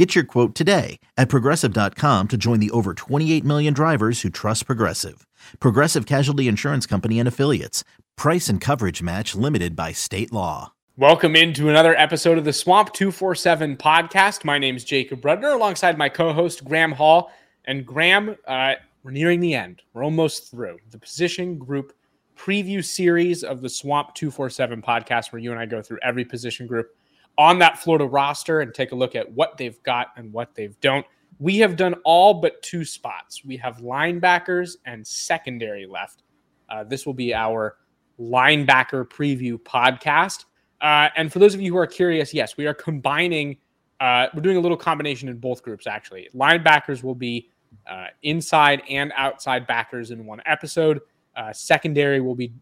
[0.00, 4.64] Get your quote today at progressive.com to join the over 28 million drivers who trust
[4.64, 5.26] Progressive.
[5.58, 7.84] Progressive Casualty Insurance Company and Affiliates.
[8.16, 10.72] Price and coverage match limited by state law.
[10.96, 14.42] Welcome into another episode of the Swamp 247 podcast.
[14.42, 17.30] My name is Jacob Rudner alongside my co host, Graham Hall.
[17.66, 19.82] And Graham, uh, we're nearing the end.
[19.92, 21.92] We're almost through the position group
[22.38, 26.66] preview series of the Swamp 247 podcast, where you and I go through every position
[26.66, 26.96] group
[27.40, 30.78] on that Florida roster and take a look at what they've got and what they've
[30.82, 31.06] don't.
[31.38, 33.42] We have done all but two spots.
[33.46, 36.22] We have linebackers and secondary left.
[36.68, 37.78] Uh, this will be our
[38.20, 40.44] linebacker preview podcast.
[40.82, 43.56] Uh, and for those of you who are curious, yes, we are combining.
[44.00, 46.28] Uh, we're doing a little combination in both groups, actually.
[46.34, 47.48] Linebackers will be
[47.90, 51.00] uh, inside and outside backers in one episode.
[51.34, 52.52] Uh, secondary will be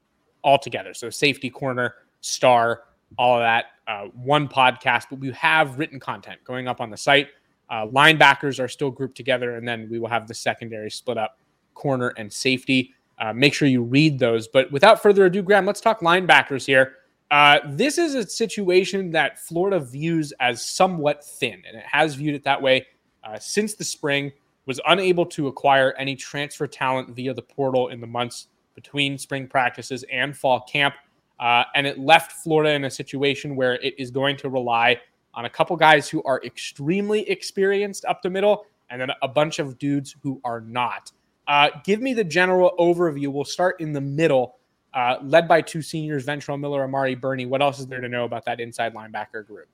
[0.45, 0.95] all together.
[0.95, 2.85] So safety, corner, star,
[3.17, 5.05] all of that, uh, one podcast.
[5.11, 7.29] But we have written content going up on the site.
[7.71, 11.39] Uh, linebackers are still grouped together, and then we will have the secondary split up,
[11.75, 12.93] corner and safety.
[13.19, 14.49] Uh, make sure you read those.
[14.49, 16.95] But without further ado, Graham, let's talk linebackers here.
[17.31, 22.35] Uh, this is a situation that Florida views as somewhat thin, and it has viewed
[22.35, 22.87] it that way
[23.25, 24.33] uh, since the spring.
[24.67, 29.49] Was unable to acquire any transfer talent via the portal in the months between spring
[29.49, 30.95] practices and fall camp.
[31.41, 35.01] Uh, and it left Florida in a situation where it is going to rely
[35.35, 39.59] on a couple guys who are extremely experienced up the middle, and then a bunch
[39.59, 41.13] of dudes who are not.
[41.47, 43.29] Uh, give me the general overview.
[43.29, 44.57] We'll start in the middle,
[44.95, 47.47] uh, led by two seniors, Ventrell Miller, Amari Burney.
[47.47, 49.69] What else is there to know about that inside linebacker group?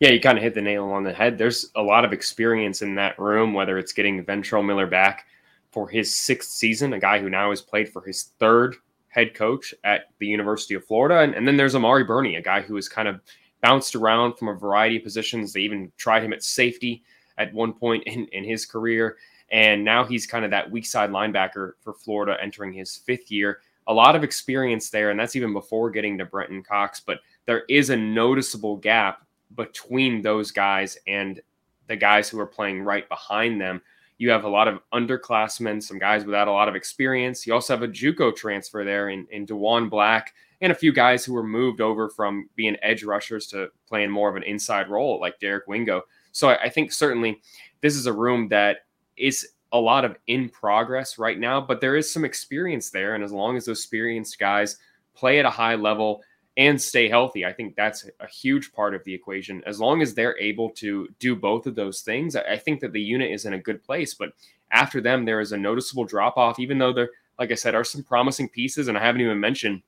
[0.00, 1.38] Yeah, you kind of hit the nail on the head.
[1.38, 5.26] There's a lot of experience in that room, whether it's getting Ventrell Miller back
[5.70, 8.76] for his sixth season, a guy who now has played for his third
[9.10, 11.20] head coach at the University of Florida.
[11.20, 13.20] And, and then there's Amari Burney, a guy who has kind of
[13.60, 15.52] bounced around from a variety of positions.
[15.52, 17.02] They even tried him at safety
[17.36, 19.16] at one point in, in his career.
[19.50, 23.60] And now he's kind of that weak side linebacker for Florida entering his fifth year.
[23.88, 27.00] A lot of experience there, and that's even before getting to Brenton Cox.
[27.00, 31.40] But there is a noticeable gap between those guys and
[31.88, 33.82] the guys who are playing right behind them.
[34.20, 37.46] You have a lot of underclassmen, some guys without a lot of experience.
[37.46, 41.24] You also have a JUCO transfer there in, in Diwun Black and a few guys
[41.24, 45.18] who were moved over from being edge rushers to playing more of an inside role,
[45.18, 46.02] like Derek Wingo.
[46.32, 47.40] So I, I think certainly
[47.80, 48.80] this is a room that
[49.16, 53.14] is a lot of in progress right now, but there is some experience there.
[53.14, 54.76] And as long as those experienced guys
[55.14, 56.20] play at a high level
[56.60, 59.62] and stay healthy, I think that's a huge part of the equation.
[59.64, 63.00] As long as they're able to do both of those things, I think that the
[63.00, 64.12] unit is in a good place.
[64.12, 64.32] But
[64.70, 67.82] after them, there is a noticeable drop off, even though there, like I said, are
[67.82, 68.88] some promising pieces.
[68.88, 69.80] And I haven't even mentioned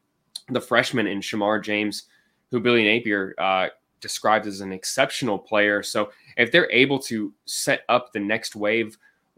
[0.48, 2.04] the freshman in Shemar James,
[2.50, 3.68] who Billy Napier uh,
[4.00, 5.82] described as an exceptional player.
[5.82, 8.96] So if they're able to set up the next wave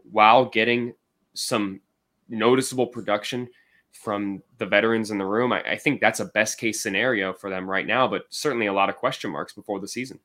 [0.09, 0.93] while getting
[1.33, 1.81] some
[2.29, 3.49] noticeable production
[3.95, 7.49] from the veterans in the room, I, I think that's a best case scenario for
[7.49, 10.19] them right now, but certainly a lot of question marks before the season.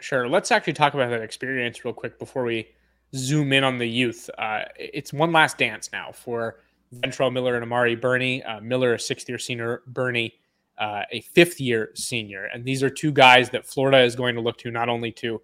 [0.00, 0.28] Sure.
[0.28, 2.68] Let's actually talk about that experience real quick before we
[3.14, 4.30] zoom in on the youth.
[4.38, 6.60] Uh, it's one last dance now for
[6.94, 8.42] Ventrell Miller and Amari Burney.
[8.44, 10.34] Uh, Miller, a sixth year senior, Burney,
[10.78, 12.44] uh, a fifth year senior.
[12.44, 15.40] And these are two guys that Florida is going to look to not only to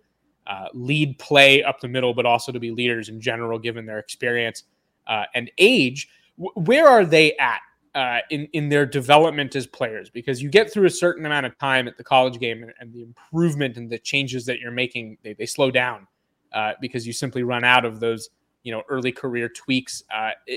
[0.46, 3.98] uh, lead play up the middle, but also to be leaders in general, given their
[3.98, 4.64] experience
[5.06, 6.08] uh, and age.
[6.36, 7.60] Where are they at
[7.94, 10.10] uh, in, in their development as players?
[10.10, 12.92] Because you get through a certain amount of time at the college game and, and
[12.92, 16.06] the improvement and the changes that you're making, they, they slow down
[16.52, 18.30] uh, because you simply run out of those
[18.64, 20.02] you know early career tweaks.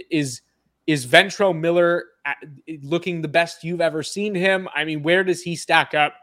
[0.09, 0.41] is
[0.87, 2.05] is Ventrell Miller
[2.81, 4.67] looking the best you've ever seen him?
[4.73, 6.13] I mean, where does he stack up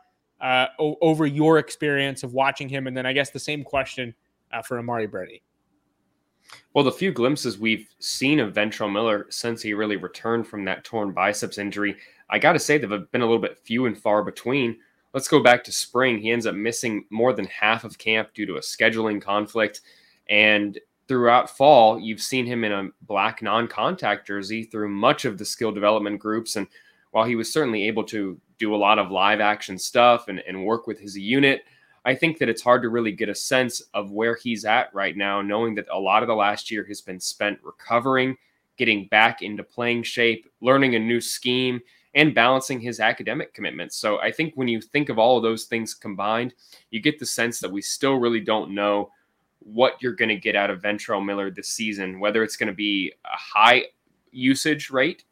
[0.40, 2.86] uh, over your experience of watching him?
[2.86, 4.14] And then I guess the same question
[4.52, 5.42] uh, for Amari Burney.
[6.72, 10.84] Well, the few glimpses we've seen of Ventrell Miller since he really returned from that
[10.84, 11.96] torn biceps injury,
[12.30, 14.78] I got to say they've been a little bit few and far between.
[15.12, 16.18] Let's go back to spring.
[16.18, 19.82] He ends up missing more than half of camp due to a scheduling conflict.
[20.28, 25.38] And throughout fall, you've seen him in a black non contact jersey through much of
[25.38, 26.56] the skill development groups.
[26.56, 26.66] And
[27.12, 30.64] while he was certainly able to do a lot of live action stuff and, and
[30.64, 31.62] work with his unit,
[32.04, 35.16] I think that it's hard to really get a sense of where he's at right
[35.16, 38.36] now, knowing that a lot of the last year has been spent recovering,
[38.76, 41.80] getting back into playing shape, learning a new scheme,
[42.14, 43.96] and balancing his academic commitments.
[43.96, 46.54] So I think when you think of all of those things combined,
[46.90, 49.10] you get the sense that we still really don't know
[49.60, 52.74] what you're going to get out of Ventrell Miller this season, whether it's going to
[52.74, 53.84] be a high
[54.30, 55.24] usage rate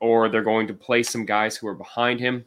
[0.00, 2.44] or they're going to play some guys who are behind him.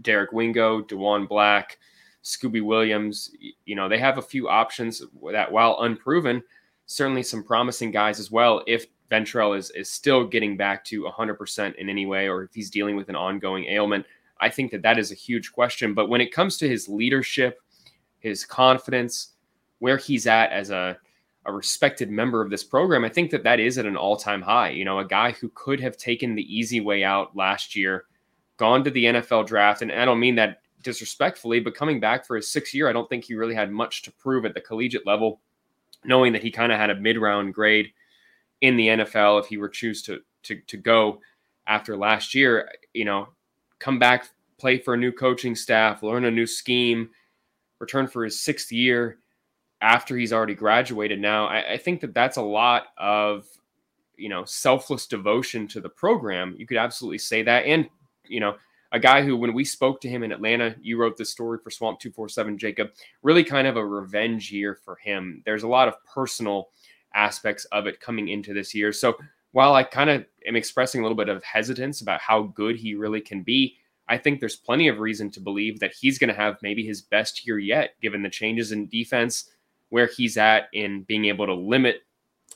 [0.00, 1.78] Derek Wingo, Diwun Black,
[2.24, 3.30] Scooby Williams,
[3.66, 6.42] you know, they have a few options that while unproven,
[6.86, 11.74] certainly some promising guys as well if Ventrell is is still getting back to 100%
[11.76, 14.06] in any way, or if he's dealing with an ongoing ailment.
[14.40, 15.94] I think that that is a huge question.
[15.94, 17.60] But when it comes to his leadership,
[18.18, 19.32] his confidence,
[19.78, 20.96] where he's at as a
[21.46, 24.40] a respected member of this program, I think that that is at an all time
[24.40, 24.70] high.
[24.70, 28.06] You know, a guy who could have taken the easy way out last year,
[28.56, 32.36] gone to the NFL draft, and I don't mean that disrespectfully, but coming back for
[32.36, 35.06] his sixth year, I don't think he really had much to prove at the collegiate
[35.06, 35.40] level,
[36.04, 37.92] knowing that he kind of had a mid round grade
[38.60, 41.20] in the NFL if he were choose to to to go
[41.66, 43.28] after last year, you know,
[43.78, 44.28] come back,
[44.58, 47.10] play for a new coaching staff, learn a new scheme,
[47.78, 49.18] return for his sixth year
[49.80, 51.20] after he's already graduated.
[51.20, 53.46] Now, I, I think that that's a lot of
[54.16, 56.54] you know selfless devotion to the program.
[56.58, 57.88] You could absolutely say that, and
[58.26, 58.56] you know.
[58.94, 61.68] A guy who, when we spoke to him in Atlanta, you wrote this story for
[61.68, 62.92] Swamp 247, Jacob,
[63.24, 65.42] really kind of a revenge year for him.
[65.44, 66.68] There's a lot of personal
[67.12, 68.92] aspects of it coming into this year.
[68.92, 69.16] So
[69.50, 72.94] while I kind of am expressing a little bit of hesitance about how good he
[72.94, 73.76] really can be,
[74.08, 77.02] I think there's plenty of reason to believe that he's going to have maybe his
[77.02, 79.50] best year yet, given the changes in defense,
[79.88, 82.04] where he's at in being able to limit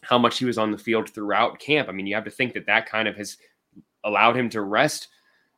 [0.03, 1.89] how much he was on the field throughout camp.
[1.89, 3.39] I mean, you have to think that that kind of has
[4.05, 5.09] allowed him to rest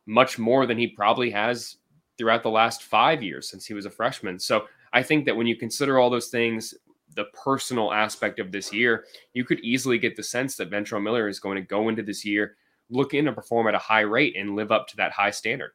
[0.05, 1.77] much more than he probably has
[2.17, 4.39] throughout the last five years since he was a freshman.
[4.39, 6.73] So I think that when you consider all those things,
[7.15, 11.27] the personal aspect of this year, you could easily get the sense that Ventrell Miller
[11.27, 12.55] is going to go into this year
[12.91, 15.71] look in to perform at a high rate and live up to that high standard.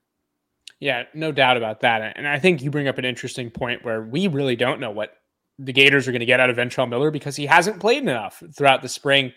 [0.79, 2.13] Yeah, no doubt about that.
[2.17, 5.15] And I think you bring up an interesting point where we really don't know what
[5.59, 8.43] the Gators are going to get out of Ventrell Miller because he hasn't played enough
[8.55, 9.33] throughout the spring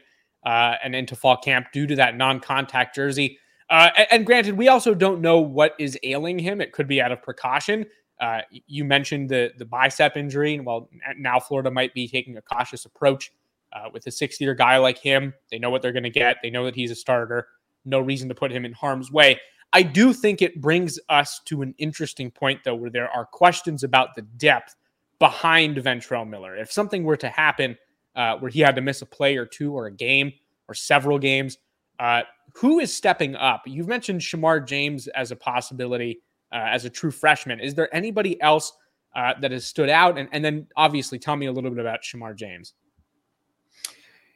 [0.45, 3.39] uh, and into fall camp due to that non-contact jersey.
[3.69, 6.59] Uh, and, and, granted, we also don't know what is ailing him.
[6.59, 7.85] It could be out of precaution.
[8.19, 12.41] Uh, you mentioned the the bicep injury, and well, now Florida might be taking a
[12.41, 13.31] cautious approach
[13.71, 15.33] uh, with a six year guy like him.
[15.51, 16.37] They know what they're going to get.
[16.41, 17.47] They know that he's a starter.
[17.85, 19.39] No reason to put him in harm's way.
[19.71, 23.83] I do think it brings us to an interesting point, though, where there are questions
[23.83, 24.75] about the depth
[25.19, 26.55] behind Ventrell Miller.
[26.55, 27.77] If something were to happen
[28.15, 30.33] uh, where he had to miss a play or two or a game
[30.67, 31.57] or several games,
[31.99, 32.23] uh,
[32.55, 33.63] who is stepping up?
[33.65, 37.59] You've mentioned Shemar James as a possibility uh, as a true freshman.
[37.59, 38.73] Is there anybody else
[39.15, 40.17] uh, that has stood out?
[40.17, 42.73] And, and then obviously tell me a little bit about Shemar James.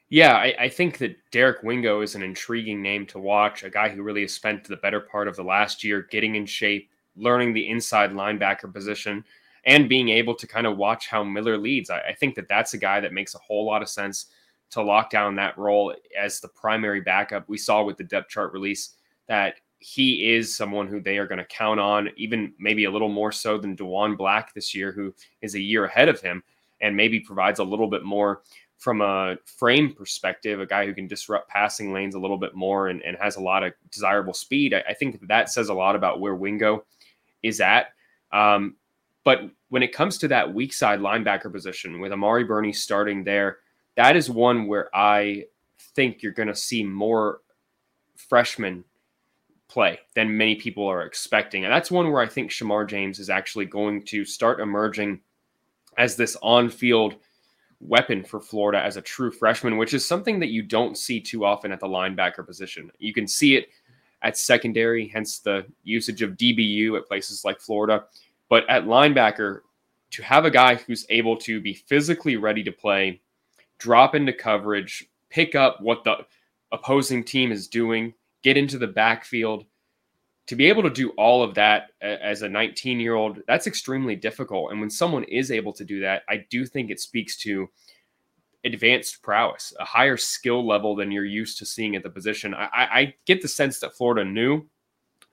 [0.10, 3.64] Yeah, I, I, think that Derek Wingo is an intriguing name to watch.
[3.64, 6.46] A guy who really has spent the better part of the last year getting in
[6.46, 9.24] shape, learning the inside linebacker position,
[9.66, 11.90] and being able to kind of watch how Miller leads.
[11.90, 14.28] I, I think that that's a guy that makes a whole lot of sense
[14.74, 17.48] to lock down that role as the primary backup.
[17.48, 18.96] We saw with the depth chart release
[19.28, 23.10] that he is someone who they are going to count on, even maybe a little
[23.10, 26.44] more so than Diwun Black this year, who is a year ahead of him
[26.82, 28.44] and maybe provides a little bit more
[28.78, 32.90] from a frame perspective, a guy who can disrupt passing lanes a little bit more
[32.90, 34.74] and, and has a lot of desirable speed.
[34.74, 36.84] I, I, think that says a lot about where Wingo
[37.44, 37.94] is at.
[38.34, 38.76] Um,
[39.24, 43.60] but when it comes to that weak side linebacker position with Amari Burney starting there,
[43.96, 45.46] that is one where I
[45.96, 47.42] think you're going to see more
[48.16, 48.84] freshmen
[49.68, 51.66] play than many people are expecting.
[51.66, 55.20] And that's one where I think Shemar James is actually going to start emerging
[55.98, 57.16] as this on field
[57.80, 61.46] weapon for Florida as a true freshman, which is something that you don't see too
[61.46, 62.92] often at the linebacker position.
[63.00, 63.70] You can see it
[64.22, 68.06] at secondary, hence the usage of DBU at places like Florida.
[68.50, 69.62] But at linebacker,
[70.12, 73.20] to have a guy who's able to be physically ready to play,
[73.80, 76.18] drop into coverage, pick up what the
[76.72, 79.66] opposing team is doing, get into the backfield.
[80.48, 84.16] To be able to do all of that as a 19 year old, that's extremely
[84.16, 84.72] difficult.
[84.72, 87.70] And when someone is able to do that, I do think it speaks to
[88.66, 92.54] advanced prowess, a higher skill level than you're used to seeing at the position.
[92.54, 94.66] I, I get the sense that Florida knew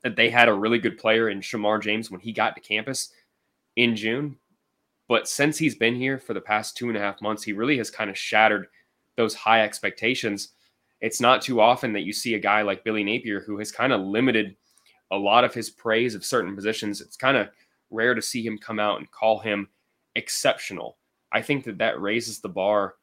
[0.02, 3.12] that they had a really good player in Shemar James when he got to campus
[3.76, 4.36] in June.
[5.10, 7.76] But since he's been here for the past two and a half months, he really
[7.76, 8.68] has kind of shattered
[9.16, 10.54] those high expectations
[11.00, 13.92] it's not too often that you see a guy like Billy Napier who has kind
[13.92, 14.56] of limited
[15.10, 17.00] a lot of his praise of certain positions.
[17.00, 17.48] It's kind of
[17.90, 19.68] rare to see him come out and call him
[20.14, 20.98] exceptional.
[21.32, 22.94] I think that that raises the bar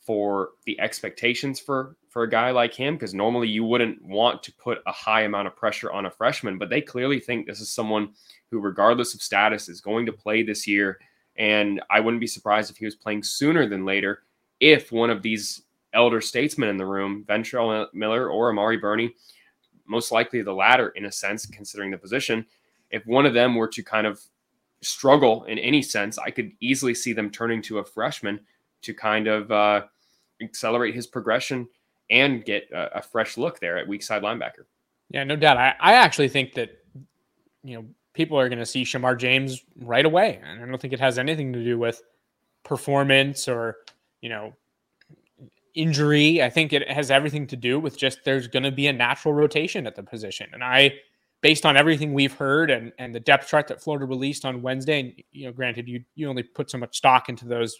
[0.00, 4.52] for the expectations for for a guy like him because normally you wouldn't want to
[4.54, 7.68] put a high amount of pressure on a freshman, but they clearly think this is
[7.68, 8.10] someone
[8.50, 10.98] who, regardless of status, is going to play this year.
[11.38, 14.22] And I wouldn't be surprised if he was playing sooner than later
[14.60, 15.62] if one of these
[15.92, 19.14] elder statesmen in the room, Ventrell Miller or Amari Burney,
[19.86, 22.44] most likely the latter in a sense, considering the position,
[22.90, 24.20] if one of them were to kind of
[24.82, 28.40] struggle in any sense, I could easily see them turning to a freshman
[28.82, 29.82] to kind of uh,
[30.40, 31.68] accelerate his progression
[32.10, 34.64] and get a, a, fresh look there at weak side linebacker.
[35.10, 35.56] Yeah, no doubt.
[35.56, 36.70] I, I actually think that,
[37.64, 37.84] you know,
[38.16, 40.40] people are going to see Shemar James right away.
[40.42, 42.02] And I don't think it has anything to do with
[42.64, 43.76] performance or,
[44.20, 44.54] you know,
[45.74, 46.42] injury.
[46.42, 49.34] I think it has everything to do with just there's going to be a natural
[49.34, 50.48] rotation at the position.
[50.52, 50.94] And I,
[51.42, 55.00] based on everything we've heard and, and the depth chart that Florida released on Wednesday,
[55.00, 57.76] and, you know, granted, you, you only put so much stock into those.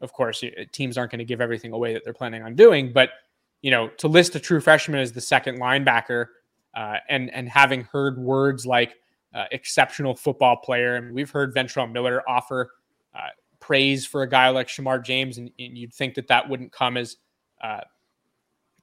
[0.00, 3.10] Of course, teams aren't going to give everything away that they're planning on doing, but
[3.62, 6.26] you know, to list a true freshman as the second linebacker,
[6.74, 8.96] uh, and and having heard words like
[9.34, 12.70] uh, exceptional football player, and we've heard Ventrell Miller offer
[13.14, 13.28] uh,
[13.60, 16.96] praise for a guy like Shemar James, and, and you'd think that that wouldn't come
[16.96, 17.16] as
[17.62, 17.80] uh,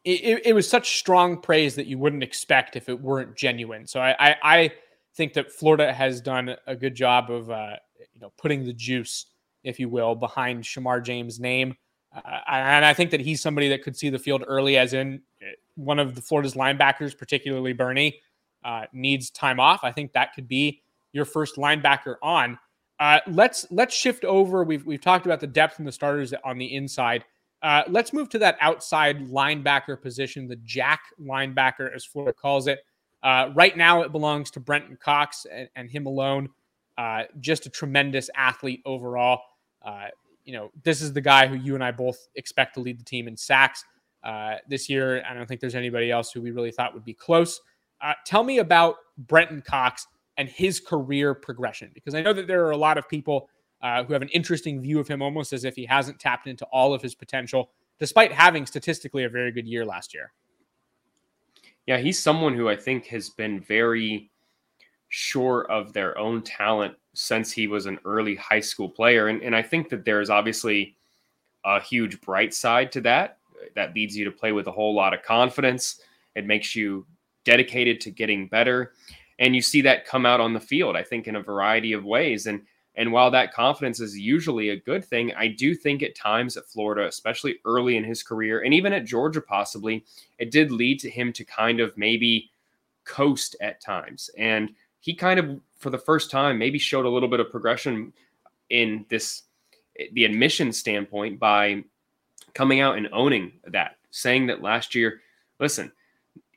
[0.04, 3.86] it, it, was such strong praise that you wouldn't expect if it weren't genuine.
[3.86, 4.72] So I, I, I
[5.16, 7.76] think that Florida has done a good job of uh,
[8.14, 9.28] you know putting the juice,
[9.64, 11.76] if you will, behind Shemar James' name.
[12.14, 15.22] Uh, and I think that he's somebody that could see the field early, as in
[15.42, 18.20] uh, one of the Florida's linebackers, particularly Burney,
[18.64, 19.84] uh, needs time off.
[19.84, 20.82] I think that could be
[21.14, 22.58] your first linebacker on.
[23.00, 24.64] Uh, let's let's shift over.
[24.64, 27.26] We've we've talked about the depth and the starters on the inside.
[27.64, 32.80] Uh, let's move to that outside linebacker position, the jack linebacker, as Florida calls it.
[33.22, 36.50] Uh, right now, it belongs to Brenton Cox and, and him alone.
[37.40, 39.42] just a tremendous athlete overall
[40.46, 43.04] you know, this is the guy who you and I both expect to lead the
[43.04, 43.86] team in sacks
[44.24, 45.24] uh, this year.
[45.28, 47.62] I don't think there's anybody else who we really thought would be close.
[48.02, 52.66] Uh, tell me about Brenton Cox and his career progression, because I know that there
[52.66, 53.50] are a lot of people
[53.82, 56.66] uh, who have an interesting view of him, almost as if he hasn't tapped into
[56.66, 60.32] all of his potential, despite having statistically a very good year last year.
[61.86, 64.30] Yeah, he's someone who I think has been very
[65.10, 69.28] sure of their own talent since he was an early high school player.
[69.28, 70.96] And, and I think that there's obviously
[71.66, 73.40] a huge bright side to that.
[73.76, 76.02] That leads you to play with a whole lot of confidence.
[76.36, 77.06] It makes you
[77.44, 78.94] dedicated to getting better.
[79.40, 82.04] And you see that come out on the field, I think, in a variety of
[82.04, 82.48] ways.
[82.48, 82.62] And
[82.96, 86.68] and while that confidence is usually a good thing, I do think at times at
[86.68, 90.04] Florida, especially early in his career, and even at Georgia possibly,
[90.40, 92.52] it did lead to him to kind of maybe
[93.06, 94.30] coast at times.
[94.38, 98.12] And he kind of, for the first time, maybe showed a little bit of progression
[98.70, 99.44] in this
[100.14, 101.84] the admission standpoint by
[102.54, 105.22] coming out and owning that, saying that last year,
[105.60, 105.92] listen,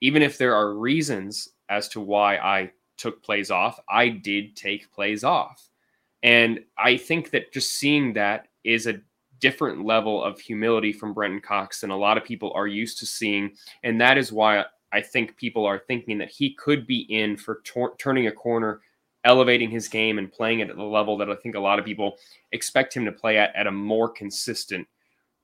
[0.01, 4.93] even if there are reasons as to why I took plays off, I did take
[4.93, 5.69] plays off.
[6.23, 9.01] And I think that just seeing that is a
[9.41, 13.07] different level of humility from Brenton Cox than a lot of people are used to
[13.07, 13.53] seeing.
[13.83, 17.61] And that is why I think people are thinking that he could be in for
[17.65, 18.81] tor- turning a corner,
[19.25, 21.85] elevating his game, and playing it at the level that I think a lot of
[21.85, 22.17] people
[22.53, 24.87] expect him to play at at a more consistent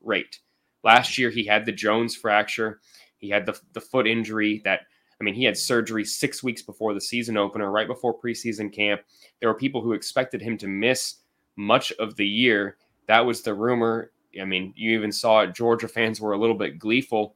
[0.01, 0.39] rate.
[0.83, 2.79] Last year, he had the Jones fracture.
[3.21, 4.81] He had the, the foot injury that,
[5.19, 9.01] I mean, he had surgery six weeks before the season opener, right before preseason camp.
[9.39, 11.15] There were people who expected him to miss
[11.55, 12.77] much of the year.
[13.07, 14.11] That was the rumor.
[14.39, 15.53] I mean, you even saw it.
[15.53, 17.35] Georgia fans were a little bit gleeful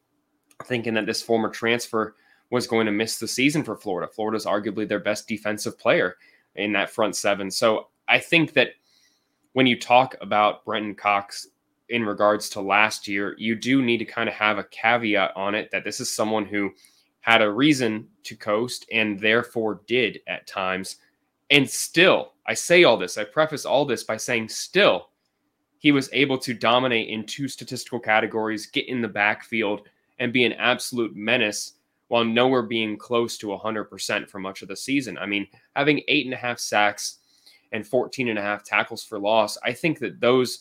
[0.65, 2.15] thinking that this former transfer
[2.49, 4.11] was going to miss the season for Florida.
[4.11, 6.15] Florida's arguably their best defensive player
[6.55, 7.51] in that front seven.
[7.51, 8.69] So I think that
[9.53, 11.47] when you talk about Brenton Cox
[11.89, 15.55] in regards to last year, you do need to kind of have a caveat on
[15.55, 16.71] it that this is someone who
[17.21, 20.97] had a reason to coast and therefore did at times.
[21.49, 25.09] And still, I say all this, I preface all this by saying, still,
[25.79, 29.87] he was able to dominate in two statistical categories, get in the backfield,
[30.19, 31.73] and be an absolute menace
[32.07, 35.17] while nowhere being close to 100% for much of the season.
[35.17, 37.19] I mean, having eight and a half sacks
[37.71, 40.59] and 14 and a half tackles for loss, I think that those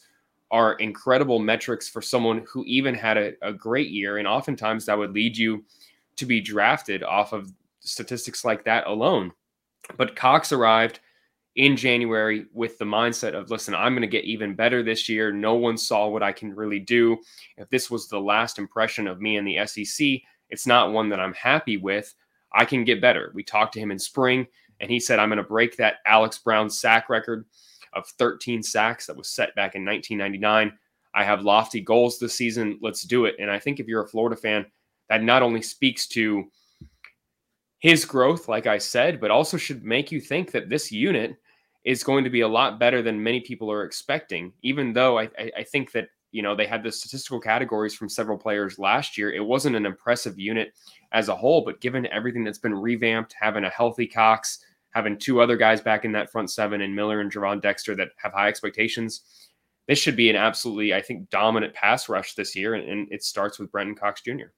[0.55, 4.19] are incredible metrics for someone who even had a, a great year.
[4.19, 5.65] And oftentimes that would lead you
[6.15, 9.33] to be drafted off of statistics like that alone.
[9.97, 11.01] But Cox arrived
[11.57, 15.33] in January with the mindset of, listen, I'm going to get even better this year.
[15.33, 17.19] No one saw what I can really do.
[17.57, 20.07] If this was the last impression of me in the SEC,
[20.51, 22.15] it's not one that I'm happy with.
[22.53, 23.33] I can get better.
[23.35, 24.47] We talked to him in spring,
[24.79, 27.45] and he said, I'm going to break that Alex Brown sack record
[27.95, 30.77] of 13 sacks that was set back in 1999.
[31.15, 32.79] I have lofty goals this season.
[32.83, 33.37] Let's do it.
[33.39, 34.67] And I think if you're a Florida fan,
[35.09, 36.45] that not only speaks to
[37.79, 41.37] his growth, like I said, but also should make you think that this unit
[41.85, 44.53] is going to be a lot better than many people are expecting.
[44.63, 48.09] Even though I, I, I think that you know they had the statistical categories from
[48.09, 50.73] several players last year, it wasn't an impressive unit
[51.13, 51.63] as a whole.
[51.63, 56.05] But given everything that's been revamped, having a healthy Cox, having two other guys back
[56.05, 59.51] in that front seven, and Miller and Gervon Dexter that have high expectations,
[59.89, 62.75] this should be an absolutely, I think, dominant pass rush this year.
[62.75, 64.53] And, and it starts with Brenton Cox Jr.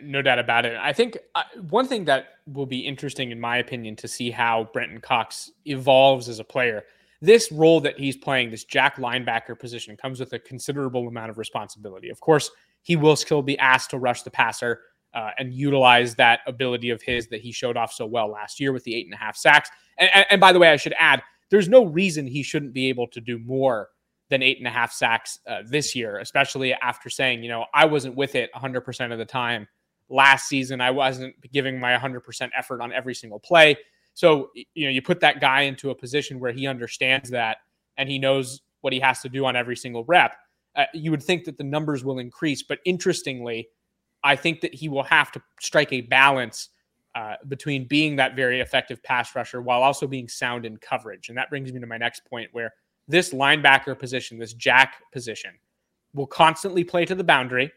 [0.00, 0.76] No doubt about it.
[0.80, 4.70] I think uh, one thing that will be interesting, in my opinion, to see how
[4.72, 6.84] Brenton Cox evolves as a player.
[7.20, 11.38] This role that he's playing, this jack linebacker position, comes with a considerable amount of
[11.38, 12.10] responsibility.
[12.10, 12.50] Of course,
[12.82, 14.80] he will still be asked to rush the passer
[15.14, 18.72] uh, and utilize that ability of his that he showed off so well last year
[18.72, 19.70] with the eight and a half sacks.
[19.98, 22.88] And, and, and by the way, I should add, there's no reason he shouldn't be
[22.88, 23.90] able to do more
[24.30, 27.84] than eight and a half sacks uh, this year, especially after saying, you know, I
[27.84, 29.68] wasn't with it 100% of the time
[30.08, 30.80] last season.
[30.80, 33.76] I wasn't giving my 100% effort on every single play.
[34.14, 37.58] So, you know, you put that guy into a position where he understands that
[37.98, 40.36] and he knows what he has to do on every single rep.
[40.74, 42.62] Uh, you would think that the numbers will increase.
[42.62, 43.68] But interestingly,
[44.24, 46.68] I think that he will have to strike a balance
[47.14, 51.28] uh, between being that very effective pass rusher while also being sound in coverage.
[51.28, 52.72] And that brings me to my next point where
[53.08, 55.50] this linebacker position, this jack position,
[56.14, 57.70] will constantly play to the boundary.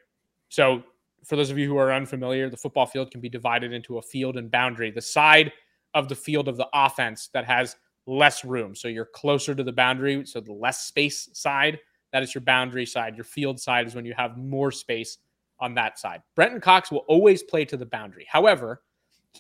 [0.50, 0.84] So,
[1.24, 4.02] for those of you who are unfamiliar, the football field can be divided into a
[4.02, 4.92] field and boundary.
[4.92, 5.52] The side
[5.96, 7.76] of the field of the offense that has
[8.06, 8.76] less room.
[8.76, 10.26] So, you're closer to the boundary.
[10.26, 11.80] So, the less space side,
[12.14, 13.16] that is your boundary side.
[13.16, 15.18] Your field side is when you have more space
[15.60, 16.22] on that side.
[16.36, 18.26] Brenton Cox will always play to the boundary.
[18.30, 18.82] However,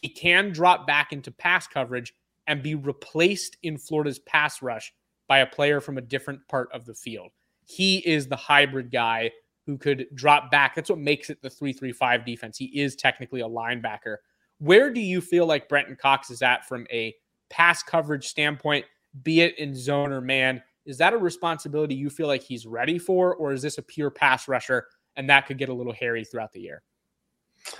[0.01, 2.13] he can drop back into pass coverage
[2.47, 4.93] and be replaced in Florida's pass rush
[5.27, 7.31] by a player from a different part of the field.
[7.65, 9.31] He is the hybrid guy
[9.65, 10.75] who could drop back.
[10.75, 12.57] That's what makes it the 335 defense.
[12.57, 14.17] He is technically a linebacker.
[14.59, 17.15] Where do you feel like Brenton Cox is at from a
[17.49, 18.85] pass coverage standpoint,
[19.23, 20.61] be it in zone or man?
[20.85, 24.11] Is that a responsibility you feel like he's ready for, or is this a pure
[24.11, 24.85] pass rusher
[25.17, 26.81] and that could get a little hairy throughout the year?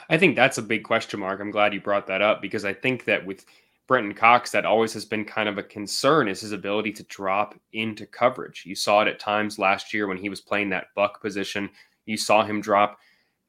[0.09, 1.39] I think that's a big question mark.
[1.39, 3.45] I'm glad you brought that up because I think that with
[3.87, 7.55] Brenton Cox that always has been kind of a concern is his ability to drop
[7.73, 8.63] into coverage.
[8.65, 11.69] You saw it at times last year when he was playing that buck position.
[12.05, 12.97] You saw him drop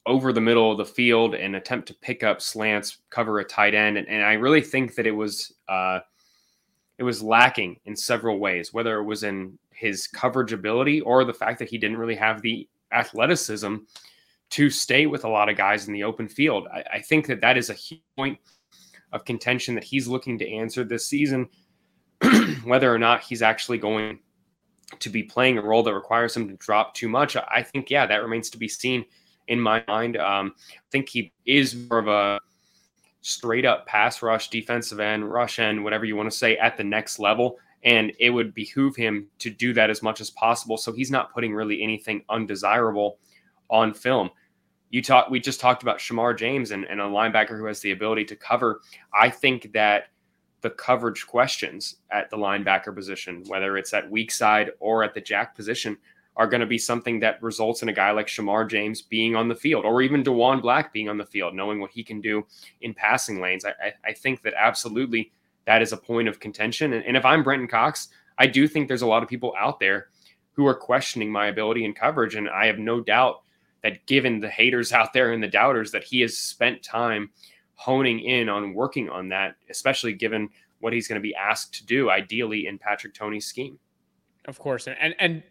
[0.05, 3.75] over the middle of the field and attempt to pick up slants, cover a tight
[3.75, 6.01] end, and, and I really think that it was uh,
[6.99, 11.35] it was lacking in several ways, whether it was in his coverage ability or the
[11.35, 13.77] fact that he didn't really have the athleticism
[14.51, 16.69] to stay with a lot of guys in the open field.
[16.73, 17.77] I, I think that that is a
[18.17, 18.39] point
[19.13, 21.49] of contention that he's looking to answer this season,
[22.65, 24.19] whether or not he's actually going
[25.01, 27.37] to be playing a role that requires him to drop too much.
[27.37, 29.05] I think, yeah, that remains to be seen
[29.49, 30.17] in my mind.
[30.17, 32.41] Um, I think he is more of a
[33.23, 36.85] straight up pass rush, defensive end, rush end, whatever you want to say, at the
[36.85, 37.59] next level.
[37.85, 40.77] And it would behoove him to do that as much as possible.
[40.77, 43.19] So he's not putting really anything undesirable
[43.71, 44.31] on film
[44.91, 47.91] you talk we just talked about Shemar James and, and a linebacker who has the
[47.91, 48.81] ability to cover.
[49.15, 50.09] I think that
[50.63, 55.21] the coverage questions at the linebacker position, whether it's at weak side or at the
[55.21, 55.97] jack position,
[56.37, 59.49] are going to be something that results in a guy like Shemar James being on
[59.49, 62.47] the field, or even Diwun Black being on the field, knowing what he can do
[62.83, 63.65] in passing lanes.
[63.65, 65.33] I, I, I think that absolutely
[65.67, 66.93] that is a point of contention.
[66.93, 69.81] And, and if I'm Brenton Cox, I do think there's a lot of people out
[69.81, 70.09] there
[70.53, 72.35] who are questioning my ability in coverage.
[72.35, 73.43] And I have no doubt
[73.83, 77.31] that given the haters out there and the doubters that he has spent time
[77.75, 80.49] honing in on working on that, especially given
[80.81, 83.79] what he's going to be asked to do, ideally in Patrick Toney's scheme.
[84.47, 85.43] Of course, and and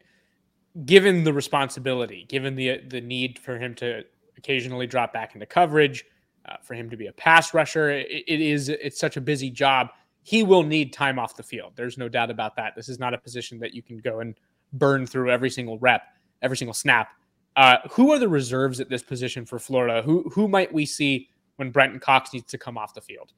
[0.85, 4.03] given the responsibility, given the the need for him to
[4.37, 6.05] occasionally drop back into coverage,
[6.47, 9.49] uh, for him to be a pass rusher, it, it is it's such a busy
[9.49, 9.89] job.
[10.25, 11.73] He will need time off the field.
[11.75, 12.73] There's no doubt about that.
[12.75, 14.33] This is not a position that you can go and
[14.73, 16.01] burn through every single rep,
[16.41, 17.09] every single snap.
[17.55, 20.01] Uh, who are the reserves at this position for Florida?
[20.01, 23.33] Who who might we see when Brenton Cox needs to come off the field?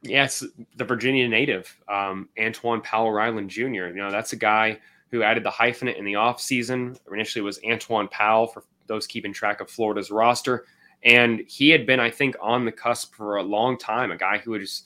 [0.00, 0.42] Yes,
[0.74, 3.64] the Virginia native, um, Antwaun Powell Ryland Jr.
[3.64, 4.78] You know, that's a guy
[5.10, 6.98] who added the hyphenate in the offseason.
[7.12, 10.64] Initially was Antwaun Powell for those keeping track of Florida's roster.
[11.02, 14.38] And he had been, I think, on the cusp for a long time, a guy
[14.38, 14.84] who was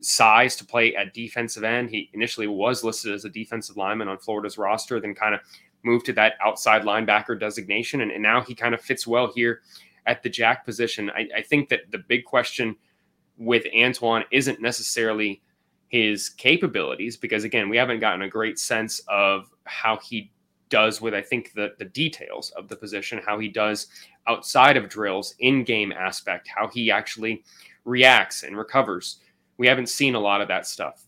[0.00, 1.90] size to play at defensive end.
[1.90, 5.40] He initially was listed as a defensive lineman on Florida's roster, then kind of
[5.84, 8.00] moved to that outside linebacker designation.
[8.00, 9.60] And, and now he kind of fits well here
[10.06, 11.10] at the jack position.
[11.10, 12.76] I, I think that the big question
[13.36, 15.42] with Antwaun isn't necessarily
[15.88, 20.30] his capabilities, because again, we haven't gotten a great sense of how he
[20.68, 23.86] does with I think the the details of the position, how he does
[24.26, 27.42] outside of drills, in game aspect, how he actually
[27.86, 29.20] reacts and recovers.
[29.58, 31.04] We haven't seen a lot of that stuff.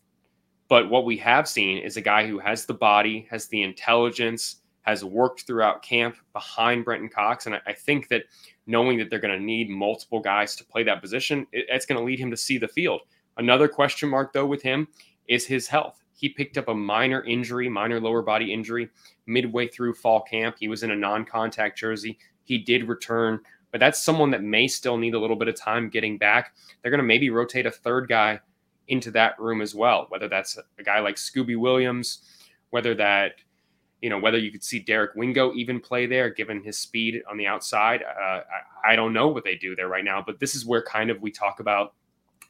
[0.69, 4.61] But what we have seen is a guy who has the body, has the intelligence,
[4.83, 7.45] has worked throughout camp behind Brenton Cox.
[7.45, 8.23] And I, think that
[8.67, 12.05] knowing that they're going to need multiple guys to play that position, it's going to
[12.05, 13.01] lead him to see the field.
[13.37, 14.87] Another question mark, though, with him
[15.27, 16.03] is his health.
[16.13, 18.89] He picked up a minor injury, minor lower body injury
[19.25, 20.55] midway through fall camp.
[20.59, 22.17] He was in a non contact jersey.
[22.43, 23.39] He did return,
[23.71, 26.53] but that's someone that may still need a little bit of time getting back.
[26.81, 28.39] They're going to maybe rotate a third guy
[28.87, 32.25] into that room as well, whether that's a guy like Scooby Williams,
[32.71, 33.33] whether that,
[34.01, 37.37] you know, whether you could see Derek Wingo even play there, given his speed on
[37.37, 38.03] the outside.
[38.03, 38.41] Uh,
[38.83, 41.09] I, I don't know what they do there right now, but this is where kind
[41.09, 41.93] of we talk about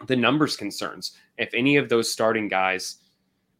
[0.07, 1.17] the numbers concerns.
[1.37, 2.97] If any of those starting guys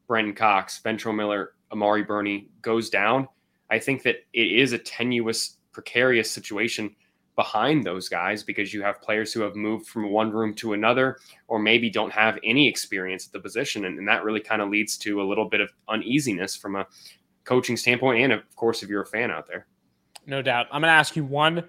[0.08, 3.28] Brenton Cox, Ventrell Miller, Amari Burney goes down,
[3.70, 6.94] I think that it is a tenuous, precarious situation
[7.36, 11.18] behind those guys because you have players who have moved from one room to another
[11.48, 13.86] or maybe don't have any experience at the position.
[13.86, 16.86] And, and that really kind of leads to a little bit of uneasiness from a
[17.44, 18.24] coaching standpoint.
[18.24, 19.68] And of course, if you're a fan out there.
[20.28, 20.68] No doubt.
[20.72, 21.64] I'm going to ask you one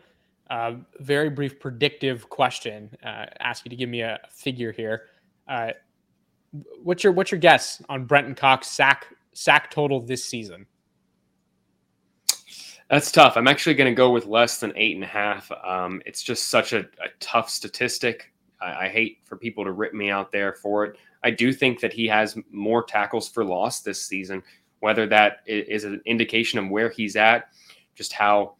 [0.53, 2.91] uh, very brief predictive question.
[3.03, 5.05] Uh, ask you to give me a figure here.
[5.49, 5.71] Uh,
[6.83, 10.67] what's your what's your guess on Brenton Cox sack sack total this season?
[12.91, 13.37] That's tough.
[13.37, 15.51] I'm actually going to go with less than eight and a half.
[15.65, 18.33] Um, it's just such a, a tough statistic.
[18.61, 20.97] I, I, hate for people to rip me out there for it.
[21.25, 24.43] I do think that he has more tackles for loss this season.
[24.81, 27.51] Whether that is an indication of where he's at,
[27.95, 28.57] just how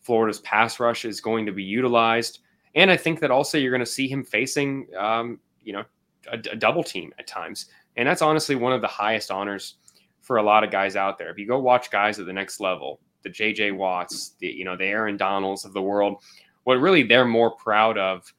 [0.00, 2.40] Florida's pass rush is going to be utilized,
[2.74, 5.84] and I think that also you're going to see him facing, um, you know,
[6.32, 7.66] a, a double team at times.
[7.96, 9.74] And that's honestly one of the highest honors
[10.20, 11.30] for a lot of guys out there.
[11.30, 14.76] If you go watch guys at the next level, the JJ Watts, the you know
[14.76, 16.22] the Aaron Donalds of the world,
[16.64, 18.32] what really they're more proud of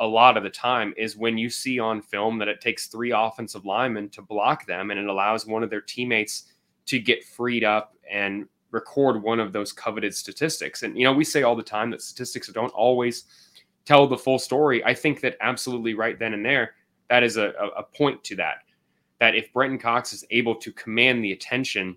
[0.00, 3.12] a lot of the time is when you see on film that it takes three
[3.12, 6.52] offensive linemen to block them and it allows one of their teammates
[6.86, 10.82] to get freed up and record one of those coveted statistics.
[10.82, 13.24] And you know, we say all the time that statistics don't always
[13.84, 14.84] tell the full story.
[14.84, 16.74] I think that absolutely right then and there
[17.10, 18.58] that is a, a point to that.
[19.20, 21.96] That if Brenton Cox is able to command the attention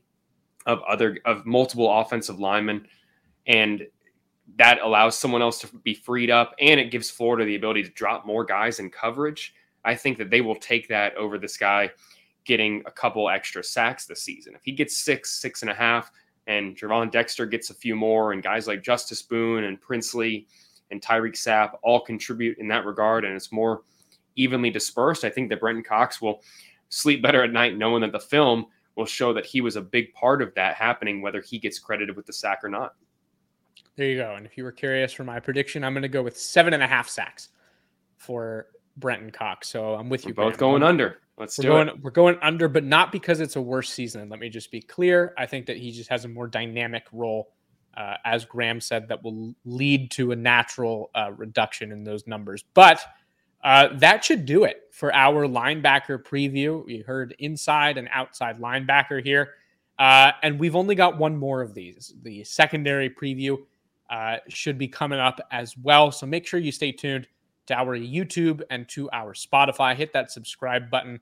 [0.67, 2.88] of other of multiple offensive linemen,
[3.47, 3.88] and
[4.58, 7.89] that allows someone else to be freed up, and it gives Florida the ability to
[7.89, 9.56] drop more guys in coverage.
[9.84, 11.89] I think that they will take that over this guy
[12.45, 14.53] getting a couple extra sacks this season.
[14.53, 16.12] If he gets six, six and a half,
[16.47, 20.47] and Gervon Dexter gets a few more, and guys like Justus Boone and Princely
[20.91, 23.82] and Tyreak Sapp all contribute in that regard, and it's more
[24.36, 25.25] evenly dispersed.
[25.25, 26.41] I think that Brenton Cox will
[26.89, 28.67] sleep better at night knowing that the film
[28.98, 32.16] will show that he was a big part of that happening, whether he gets credited
[32.16, 32.96] with the sack or not.
[33.96, 34.36] There you go.
[34.36, 36.84] And if you were curious for my prediction, I'm going to go with seven and
[36.84, 37.50] a half sacks
[38.18, 39.70] for Brenton Cox.
[39.70, 40.34] So I'm with you.
[40.36, 41.20] We're both going under.
[41.38, 42.02] Let's we're do going, it.
[42.02, 44.28] We're going under, but not because it's a worse season.
[44.30, 45.34] Let me just be clear.
[45.38, 47.54] I think that he just has a more dynamic role,
[47.96, 52.64] uh, as Graham said, that will lead to a natural uh, reduction in those numbers.
[52.74, 53.00] But
[53.63, 56.86] uh, that should do it for our linebacker preview.
[56.86, 59.56] We heard inside and outside linebacker here.
[60.00, 62.13] Uh, and we've only got one more of these.
[62.22, 63.58] The secondary preview
[64.10, 66.12] uh, should be coming up as well.
[66.12, 67.28] So make sure you stay tuned
[67.65, 69.96] to our YouTube and to our Spotify.
[69.96, 71.20] Hit that subscribe button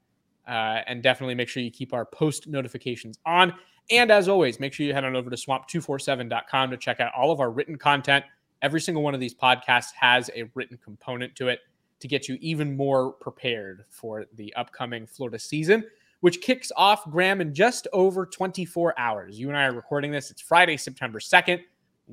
[0.48, 3.54] uh, and definitely make sure you keep our post notifications on.
[3.92, 7.32] And as always, make sure you head on over to swamp247.com to check out all
[7.32, 8.26] of our written content.
[8.62, 11.60] Every single one of these podcasts has a written component to it
[12.00, 15.84] to get you even more prepared for the upcoming Florida season,
[16.20, 19.40] which kicks off, Graham, in just over 24 hours.
[19.40, 20.32] You and I are recording this.
[20.32, 21.62] It's Friday, September 2nd,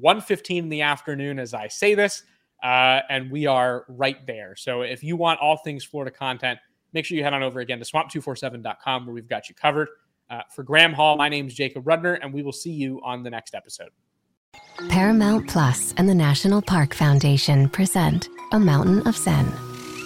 [0.00, 2.22] 1.15 in the afternoon as I say this,
[2.62, 4.54] uh, and we are right there.
[4.56, 6.58] So if you want all things Florida content,
[6.92, 9.88] make sure you head on over again to swamp247.com where we've got you covered.
[10.30, 13.22] Uh, for Graham Hall, my name is Jacob Rudner, and we will see you on
[13.22, 13.90] the next episode.
[14.88, 19.71] Paramount Plus and the National Park Foundation present A Mountain of Zen.